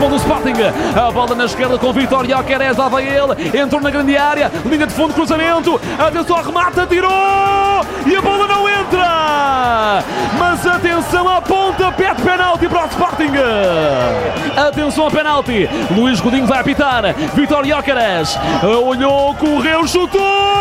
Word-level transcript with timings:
responde 0.00 0.14
o 0.14 0.16
Sporting. 0.16 0.54
A 0.96 1.10
bola 1.10 1.34
na 1.34 1.44
esquerda 1.44 1.78
com 1.78 1.92
Vitor 1.92 2.26
Querés, 2.44 2.76
lá 2.76 2.88
vai 2.88 3.04
ele, 3.04 3.58
entrou 3.58 3.82
na 3.82 3.90
grande 3.90 4.16
área, 4.16 4.50
linha 4.64 4.86
de 4.86 4.94
fundo, 4.94 5.12
cruzamento, 5.12 5.78
atenção, 5.98 6.42
remata, 6.42 6.86
tirou 6.86 7.10
e 8.06 8.16
a 8.16 8.20
bola 8.22 8.46
não 8.46 8.68
entra. 8.68 10.02
Mas 10.38 10.66
atenção, 10.66 11.28
aponta, 11.28 11.92
pede 11.92 12.22
penalti 12.22 12.68
para 12.68 12.84
o 12.84 12.86
Sporting. 12.86 13.32
Atenção 14.56 15.06
a 15.06 15.10
penalti. 15.10 15.68
Luís 15.94 16.20
Godinho 16.20 16.46
vai 16.46 16.60
apitar. 16.60 17.02
Vitor 17.34 17.64
Querés 17.82 18.38
olhou, 18.62 19.34
correu, 19.34 19.86
chutou 19.86 20.59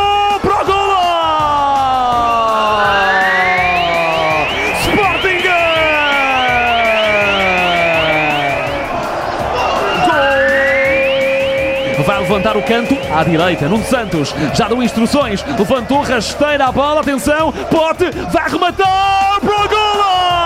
levantar 12.19 12.57
o 12.57 12.61
canto. 12.61 12.97
À 13.13 13.23
direita. 13.23 13.67
Nuno 13.67 13.83
Santos. 13.83 14.33
Já 14.53 14.67
deu 14.67 14.81
instruções, 14.83 15.43
levantou, 15.57 16.01
rasteira 16.01 16.65
a 16.65 16.71
bola, 16.71 17.01
atenção, 17.01 17.51
Pote 17.51 18.09
vai 18.31 18.49
rematar. 18.49 19.39
Para 19.39 19.65
o 19.65 19.69
gol! 19.69 20.38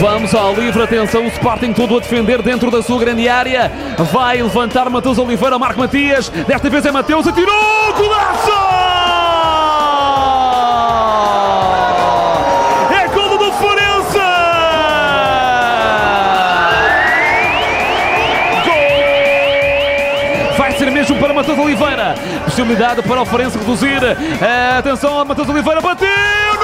Vamos 0.00 0.32
ao 0.32 0.54
livre, 0.54 0.80
atenção, 0.80 1.24
o 1.24 1.26
Sporting 1.26 1.72
todo 1.72 1.96
a 1.96 2.00
defender 2.00 2.40
dentro 2.40 2.70
da 2.70 2.80
sua 2.80 3.00
grande 3.00 3.28
área. 3.28 3.70
Vai 4.12 4.40
levantar 4.40 4.88
Matheus 4.88 5.18
Oliveira, 5.18 5.58
Marco 5.58 5.80
Matias. 5.80 6.28
Desta 6.28 6.70
vez 6.70 6.86
é 6.86 6.92
Matheus, 6.92 7.26
atirou, 7.26 7.92
golaço! 7.96 8.52
É 20.80 20.90
mesmo 20.90 21.16
para 21.18 21.34
Matheus 21.34 21.58
Oliveira. 21.58 22.14
Possibilidade 22.44 23.02
para 23.02 23.22
o 23.22 23.26
Forense 23.26 23.58
reduzir. 23.58 24.00
Atenção, 24.78 25.24
Matheus 25.24 25.48
Oliveira 25.48 25.80
bateu 25.80 26.57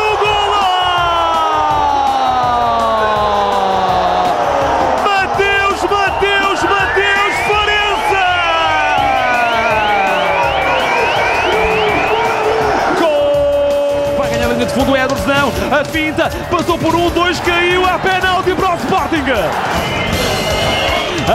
a 15.71 15.85
finta, 15.85 16.31
passou 16.51 16.79
por 16.79 16.95
um, 16.95 17.11
dois, 17.11 17.39
caiu, 17.41 17.87
a 17.87 17.99
penalti 17.99 18.55
para 18.55 18.75
o 18.75 18.77
Sporting. 18.77 19.25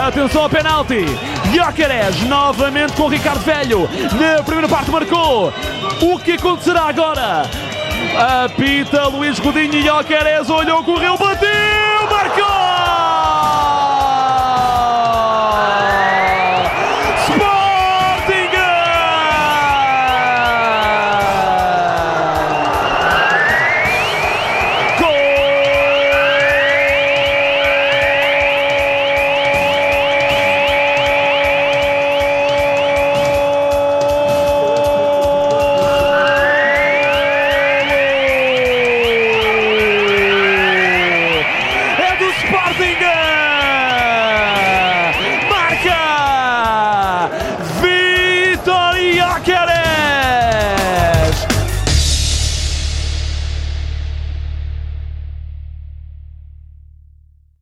Atenção 0.06 0.42
ao 0.42 0.50
penalti. 0.50 1.04
Gyökeres 1.50 2.20
novamente 2.28 2.92
com 2.92 3.04
o 3.04 3.08
Ricardo 3.08 3.40
Velho. 3.40 3.88
Na 4.18 4.42
primeira 4.42 4.68
parte 4.68 4.90
marcou. 4.90 5.52
O 6.00 6.18
que 6.18 6.32
acontecerá 6.32 6.88
agora? 6.88 7.42
Apita 8.44 9.08
Luís 9.08 9.38
Godinho 9.38 9.74
e 9.74 9.90
olhou, 10.50 10.84
correu, 10.84 11.16
bateu, 11.16 11.48
marcou! 12.10 12.59
Harding 42.72 42.99